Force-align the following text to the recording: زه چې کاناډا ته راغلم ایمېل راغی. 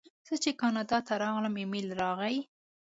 زه 0.27 0.35
چې 0.43 0.51
کاناډا 0.61 0.97
ته 1.07 1.13
راغلم 1.23 1.53
ایمېل 1.61 1.87
راغی. 2.01 2.37